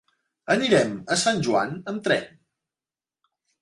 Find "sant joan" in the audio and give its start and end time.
1.25-1.79